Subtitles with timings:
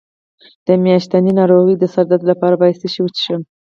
[0.65, 3.41] د میاشتنۍ ناروغۍ د سر درد لپاره باید څه شی وڅښم؟